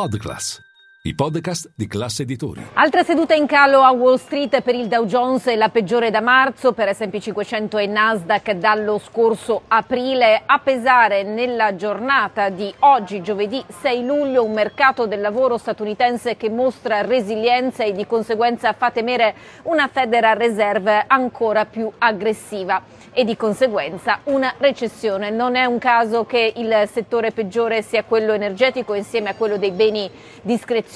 Plod 0.00 0.12
the 0.12 0.18
glass. 0.18 0.69
I 1.02 1.14
podcast 1.14 1.70
di 1.74 1.86
classe 1.86 2.24
editori. 2.24 2.62
Altre 2.74 3.04
sedute 3.04 3.34
in 3.34 3.46
calo 3.46 3.80
a 3.80 3.90
Wall 3.90 4.16
Street 4.16 4.60
per 4.60 4.74
il 4.74 4.86
Dow 4.86 5.06
Jones, 5.06 5.50
la 5.56 5.70
peggiore 5.70 6.10
da 6.10 6.20
marzo, 6.20 6.74
per 6.74 6.94
S&P 6.94 7.18
500 7.18 7.78
e 7.78 7.86
Nasdaq 7.86 8.50
dallo 8.52 8.98
scorso 8.98 9.62
aprile. 9.68 10.42
A 10.44 10.58
pesare 10.58 11.22
nella 11.22 11.74
giornata 11.74 12.50
di 12.50 12.70
oggi, 12.80 13.22
giovedì 13.22 13.64
6 13.80 14.04
luglio, 14.04 14.44
un 14.44 14.52
mercato 14.52 15.06
del 15.06 15.22
lavoro 15.22 15.56
statunitense 15.56 16.36
che 16.36 16.50
mostra 16.50 17.00
resilienza 17.00 17.82
e 17.82 17.92
di 17.92 18.06
conseguenza 18.06 18.74
fa 18.74 18.90
temere 18.90 19.34
una 19.62 19.88
Federal 19.88 20.36
Reserve 20.36 21.04
ancora 21.06 21.64
più 21.64 21.90
aggressiva 21.96 22.82
e 23.12 23.24
di 23.24 23.38
conseguenza 23.38 24.20
una 24.24 24.52
recessione. 24.58 25.30
Non 25.30 25.56
è 25.56 25.64
un 25.64 25.78
caso 25.78 26.26
che 26.26 26.52
il 26.56 26.86
settore 26.92 27.30
peggiore 27.30 27.80
sia 27.80 28.04
quello 28.04 28.34
energetico 28.34 28.92
insieme 28.92 29.30
a 29.30 29.34
quello 29.34 29.56
dei 29.56 29.70
beni 29.70 30.08
discrezionali 30.42 30.88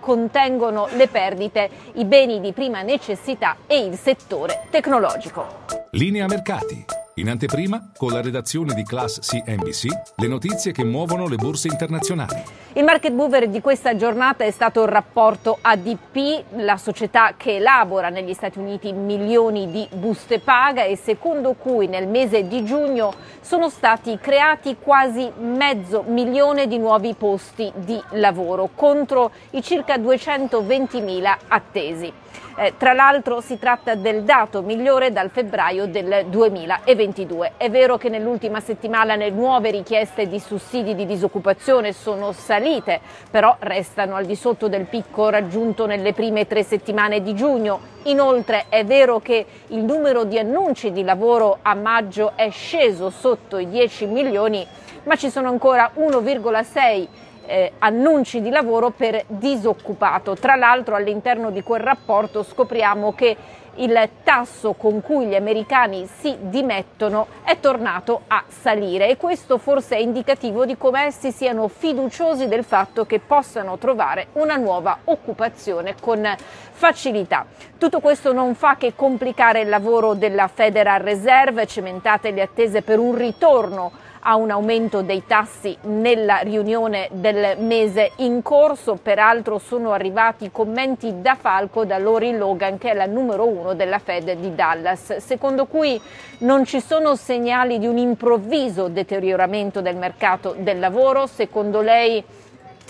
contengono 0.00 0.88
le 0.92 1.08
perdite, 1.08 1.70
i 1.94 2.04
beni 2.04 2.40
di 2.40 2.52
prima 2.52 2.82
necessità 2.82 3.56
e 3.66 3.84
il 3.84 3.96
settore 3.96 4.66
tecnologico. 4.70 5.46
Linea 5.92 6.26
mercati. 6.26 6.84
In 7.14 7.28
anteprima, 7.28 7.90
con 7.96 8.12
la 8.12 8.22
redazione 8.22 8.72
di 8.72 8.82
Class 8.82 9.18
CNBC, 9.20 9.86
le 10.16 10.26
notizie 10.26 10.72
che 10.72 10.84
muovono 10.84 11.28
le 11.28 11.36
borse 11.36 11.68
internazionali. 11.68 12.42
Il 12.74 12.84
market 12.84 13.12
mover 13.12 13.48
di 13.48 13.60
questa 13.60 13.96
giornata 13.96 14.44
è 14.44 14.50
stato 14.50 14.82
il 14.82 14.88
rapporto 14.88 15.58
ADP, 15.60 16.44
la 16.56 16.76
società 16.76 17.34
che 17.36 17.56
elabora 17.56 18.08
negli 18.08 18.32
Stati 18.32 18.58
Uniti 18.58 18.92
milioni 18.92 19.70
di 19.70 19.86
buste 19.92 20.38
paga 20.38 20.84
e 20.84 20.96
secondo 20.96 21.54
cui 21.54 21.88
nel 21.88 22.06
mese 22.06 22.46
di 22.46 22.64
giugno 22.64 23.12
sono 23.40 23.68
stati 23.68 24.18
creati 24.18 24.76
quasi 24.80 25.30
mezzo 25.38 26.02
milione 26.06 26.66
di 26.66 26.78
nuovi 26.78 27.14
posti 27.14 27.72
di 27.74 28.00
lavoro 28.10 28.70
contro 28.74 29.30
i 29.50 29.62
circa 29.62 29.96
220 29.96 31.00
mila 31.00 31.38
attesi. 31.48 32.12
Eh, 32.56 32.74
tra 32.76 32.92
l'altro 32.92 33.40
si 33.40 33.58
tratta 33.58 33.94
del 33.94 34.22
dato 34.22 34.60
migliore 34.62 35.12
dal 35.12 35.30
febbraio 35.30 35.86
del 35.86 36.26
2022. 36.28 37.52
È 37.56 37.70
vero 37.70 37.96
che 37.96 38.08
nell'ultima 38.08 38.60
settimana 38.60 39.14
le 39.16 39.30
nuove 39.30 39.70
richieste 39.70 40.28
di 40.28 40.38
sussidi 40.38 40.94
di 40.94 41.06
disoccupazione 41.06 41.92
sono 41.92 42.32
salite, 42.32 43.00
però 43.30 43.56
restano 43.60 44.16
al 44.16 44.26
di 44.26 44.36
sotto 44.36 44.68
del 44.68 44.86
picco 44.86 45.30
raggiunto 45.30 45.86
nelle 45.86 46.12
prime 46.12 46.46
tre 46.46 46.62
settimane 46.62 47.22
di 47.22 47.34
giugno. 47.34 47.98
Inoltre 48.04 48.66
è 48.70 48.84
vero 48.84 49.20
che 49.20 49.44
il 49.68 49.82
numero 49.84 50.24
di 50.24 50.38
annunci 50.38 50.90
di 50.90 51.02
lavoro 51.02 51.58
a 51.60 51.74
maggio 51.74 52.32
è 52.34 52.50
sceso 52.50 53.10
sotto 53.10 53.58
i 53.58 53.68
10 53.68 54.06
milioni, 54.06 54.66
ma 55.04 55.16
ci 55.16 55.28
sono 55.28 55.48
ancora 55.48 55.90
1,6 55.94 57.06
eh, 57.44 57.72
annunci 57.78 58.40
di 58.40 58.48
lavoro 58.48 58.90
per 58.90 59.24
disoccupato. 59.26 60.34
Tra 60.34 60.54
l'altro 60.54 60.94
all'interno 60.94 61.50
di 61.50 61.62
quel 61.62 61.80
rapporto 61.80 62.42
scopriamo 62.42 63.12
che 63.12 63.36
il 63.76 64.08
tasso 64.22 64.72
con 64.72 65.00
cui 65.00 65.26
gli 65.26 65.34
americani 65.34 66.06
si 66.06 66.36
dimettono 66.40 67.26
è 67.44 67.58
tornato 67.60 68.22
a 68.26 68.44
salire 68.48 69.08
e 69.08 69.16
questo 69.16 69.58
forse 69.58 69.96
è 69.96 70.00
indicativo 70.00 70.64
di 70.64 70.76
come 70.76 71.04
essi 71.04 71.32
siano 71.32 71.68
fiduciosi 71.68 72.48
del 72.48 72.64
fatto 72.64 73.06
che 73.06 73.20
possano 73.20 73.78
trovare 73.78 74.28
una 74.32 74.56
nuova 74.56 74.98
occupazione 75.04 75.94
con 76.00 76.28
facilità. 76.72 77.46
Tutto 77.78 78.00
questo 78.00 78.32
non 78.32 78.54
fa 78.54 78.76
che 78.76 78.94
complicare 78.94 79.60
il 79.60 79.68
lavoro 79.68 80.14
della 80.14 80.48
Federal 80.48 81.00
Reserve, 81.00 81.66
cementate 81.66 82.30
le 82.30 82.42
attese 82.42 82.82
per 82.82 82.98
un 82.98 83.14
ritorno 83.14 84.08
a 84.20 84.36
un 84.36 84.50
aumento 84.50 85.02
dei 85.02 85.24
tassi 85.26 85.76
nella 85.82 86.38
riunione 86.38 87.08
del 87.12 87.56
mese 87.58 88.12
in 88.16 88.42
corso. 88.42 88.98
Peraltro 89.00 89.58
sono 89.58 89.92
arrivati 89.92 90.50
commenti 90.50 91.20
da 91.20 91.34
Falco 91.34 91.84
da 91.84 91.98
Lori 91.98 92.36
Logan, 92.36 92.78
che 92.78 92.90
è 92.90 92.94
la 92.94 93.06
numero 93.06 93.46
uno 93.46 93.74
della 93.74 93.98
Fed 93.98 94.32
di 94.32 94.54
Dallas, 94.54 95.16
secondo 95.16 95.66
cui 95.66 96.00
non 96.38 96.64
ci 96.64 96.80
sono 96.80 97.14
segnali 97.14 97.78
di 97.78 97.86
un 97.86 97.98
improvviso 97.98 98.88
deterioramento 98.88 99.80
del 99.80 99.96
mercato 99.96 100.54
del 100.58 100.78
lavoro. 100.78 101.26
Secondo 101.26 101.80
lei 101.80 102.22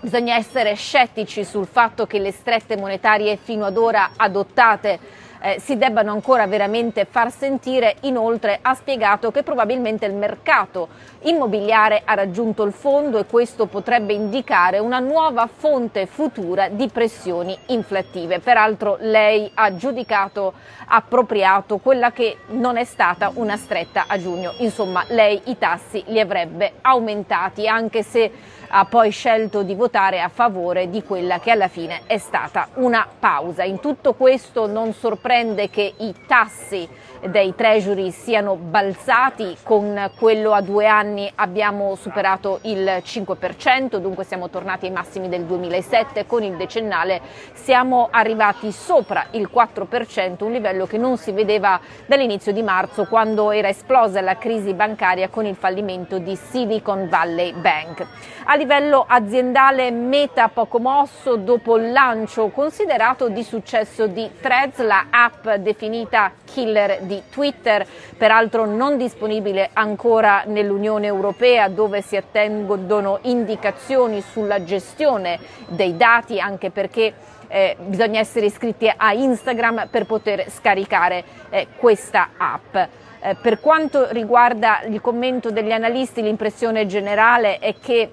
bisogna 0.00 0.34
essere 0.34 0.74
scettici 0.74 1.44
sul 1.44 1.66
fatto 1.66 2.06
che 2.06 2.18
le 2.18 2.32
strette 2.32 2.76
monetarie 2.76 3.36
fino 3.36 3.64
ad 3.64 3.76
ora 3.76 4.10
adottate 4.16 4.98
eh, 5.42 5.60
si 5.60 5.76
debbano 5.76 6.12
ancora 6.12 6.46
veramente 6.46 7.04
far 7.04 7.32
sentire. 7.32 7.96
Inoltre 8.02 8.58
ha 8.62 8.74
spiegato 8.74 9.30
che 9.30 9.42
probabilmente 9.42 10.06
il 10.06 10.14
mercato 10.14 10.88
immobiliare 11.22 12.02
ha 12.04 12.14
raggiunto 12.14 12.62
il 12.62 12.72
fondo 12.72 13.18
e 13.18 13.26
questo 13.26 13.66
potrebbe 13.66 14.12
indicare 14.12 14.78
una 14.78 14.98
nuova 14.98 15.48
fonte 15.52 16.06
futura 16.06 16.68
di 16.68 16.88
pressioni 16.88 17.56
inflattive. 17.66 18.38
Peraltro 18.38 18.96
lei 19.00 19.50
ha 19.54 19.74
giudicato 19.74 20.54
appropriato 20.86 21.78
quella 21.78 22.12
che 22.12 22.38
non 22.48 22.76
è 22.76 22.84
stata 22.84 23.30
una 23.34 23.56
stretta 23.56 24.04
a 24.06 24.18
giugno. 24.18 24.54
Insomma, 24.58 25.04
lei 25.08 25.40
i 25.44 25.58
tassi 25.58 26.02
li 26.06 26.20
avrebbe 26.20 26.74
aumentati 26.82 27.66
anche 27.66 28.02
se 28.02 28.30
ha 28.74 28.86
poi 28.86 29.10
scelto 29.10 29.62
di 29.62 29.74
votare 29.74 30.22
a 30.22 30.30
favore 30.30 30.88
di 30.88 31.02
quella 31.02 31.40
che 31.40 31.50
alla 31.50 31.68
fine 31.68 32.02
è 32.06 32.16
stata 32.16 32.68
una 32.74 33.06
pausa. 33.18 33.64
In 33.64 33.80
tutto 33.80 34.14
questo 34.14 34.66
non 34.66 34.94
sorprende 34.94 35.68
che 35.68 35.92
i 35.98 36.14
tassi 36.26 36.88
dei 37.28 37.54
treasury 37.54 38.10
siano 38.10 38.56
balzati, 38.56 39.56
con 39.62 40.10
quello 40.16 40.52
a 40.52 40.60
due 40.60 40.86
anni 40.86 41.30
abbiamo 41.36 41.94
superato 41.94 42.58
il 42.62 43.02
5%, 43.04 43.96
dunque 43.96 44.24
siamo 44.24 44.50
tornati 44.50 44.86
ai 44.86 44.92
massimi 44.92 45.28
del 45.28 45.44
2007, 45.44 46.26
con 46.26 46.42
il 46.42 46.56
decennale 46.56 47.20
siamo 47.52 48.08
arrivati 48.10 48.72
sopra 48.72 49.26
il 49.32 49.48
4%, 49.52 50.44
un 50.44 50.52
livello 50.52 50.86
che 50.86 50.98
non 50.98 51.16
si 51.16 51.32
vedeva 51.32 51.80
dall'inizio 52.06 52.52
di 52.52 52.62
marzo 52.62 53.06
quando 53.06 53.50
era 53.50 53.68
esplosa 53.68 54.20
la 54.20 54.36
crisi 54.36 54.74
bancaria 54.74 55.28
con 55.28 55.46
il 55.46 55.54
fallimento 55.54 56.18
di 56.18 56.34
Silicon 56.34 57.08
Valley 57.08 57.52
Bank. 57.52 58.06
A 58.44 58.56
livello 58.56 59.04
aziendale 59.06 59.90
Meta 59.92 60.48
poco 60.48 60.80
mosso 60.80 61.36
dopo 61.36 61.76
il 61.76 61.92
lancio 61.92 62.48
considerato 62.48 63.28
di 63.28 63.44
successo 63.44 64.06
di 64.08 64.28
Threads, 64.40 64.78
la 64.78 65.06
app 65.10 65.48
definita 65.60 66.32
killer 66.44 67.02
di 67.02 67.11
di 67.12 67.22
Twitter, 67.30 67.86
peraltro 68.16 68.64
non 68.64 68.96
disponibile 68.96 69.70
ancora 69.72 70.44
nell'Unione 70.46 71.06
Europea 71.06 71.68
dove 71.68 72.00
si 72.00 72.16
attendono 72.16 73.18
indicazioni 73.22 74.22
sulla 74.22 74.64
gestione 74.64 75.38
dei 75.68 75.96
dati 75.96 76.40
anche 76.40 76.70
perché 76.70 77.12
eh, 77.48 77.76
bisogna 77.78 78.18
essere 78.18 78.46
iscritti 78.46 78.90
a 78.94 79.12
Instagram 79.12 79.88
per 79.90 80.06
poter 80.06 80.50
scaricare 80.50 81.24
eh, 81.50 81.66
questa 81.76 82.30
app. 82.36 82.74
Eh, 82.74 83.36
per 83.40 83.60
quanto 83.60 84.08
riguarda 84.10 84.82
il 84.88 85.00
commento 85.00 85.50
degli 85.50 85.70
analisti, 85.70 86.22
l'impressione 86.22 86.86
generale 86.86 87.58
è 87.58 87.74
che 87.78 88.10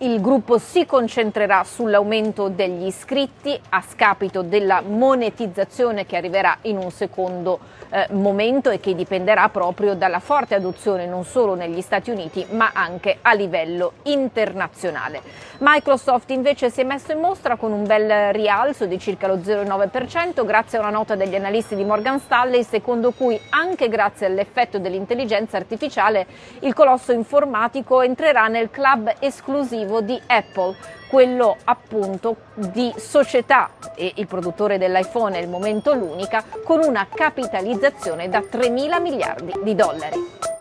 il 0.00 0.20
gruppo 0.20 0.58
si 0.58 0.84
concentrerà 0.84 1.64
sull'aumento 1.64 2.48
degli 2.48 2.84
iscritti 2.84 3.58
a 3.70 3.80
scapito 3.80 4.42
della 4.42 4.82
monetizzazione 4.82 6.04
che 6.04 6.16
arriverà 6.16 6.58
in 6.62 6.76
un 6.76 6.90
secondo 6.90 7.58
eh, 7.88 8.06
momento 8.10 8.68
e 8.68 8.78
che 8.78 8.94
dipenderà 8.94 9.48
proprio 9.48 9.94
dalla 9.94 10.18
forte 10.18 10.54
adozione 10.54 11.06
non 11.06 11.24
solo 11.24 11.54
negli 11.54 11.80
Stati 11.80 12.10
Uniti 12.10 12.44
ma 12.50 12.72
anche 12.74 13.18
a 13.22 13.32
livello 13.32 13.92
internazionale. 14.02 15.22
Microsoft 15.60 16.28
invece 16.30 16.68
si 16.68 16.82
è 16.82 16.84
messo 16.84 17.12
in 17.12 17.20
mostra 17.20 17.56
con 17.56 17.72
un 17.72 17.86
bel 17.86 18.34
rialzo 18.34 18.84
di 18.84 18.98
circa 18.98 19.26
lo 19.26 19.36
0,9% 19.36 20.44
grazie 20.44 20.76
a 20.76 20.82
una 20.82 20.90
nota 20.90 21.14
degli 21.14 21.34
analisti 21.34 21.74
di 21.74 21.84
Morgan 21.84 22.20
Stanley 22.20 22.64
secondo 22.64 23.12
cui 23.12 23.40
anche 23.48 23.88
grazie 23.88 24.26
all'effetto 24.26 24.78
dell'intelligenza 24.78 25.56
artificiale 25.56 26.26
il 26.60 26.74
colosso 26.74 27.12
informatico 27.12 28.02
entrerà 28.02 28.48
nel 28.48 28.70
club 28.70 29.10
esclusivo 29.20 29.84
esclusivo 29.86 30.00
di 30.00 30.20
Apple, 30.26 30.74
quello 31.08 31.56
appunto 31.64 32.36
di 32.54 32.92
società 32.96 33.70
e 33.94 34.12
il 34.16 34.26
produttore 34.26 34.76
dell'iPhone 34.76 35.38
è 35.38 35.40
il 35.40 35.48
momento 35.48 35.94
l'unica 35.94 36.44
con 36.64 36.82
una 36.82 37.06
capitalizzazione 37.12 38.28
da 38.28 38.42
3 38.42 38.68
mila 38.68 38.98
miliardi 38.98 39.52
di 39.62 39.74
dollari. 39.74 40.55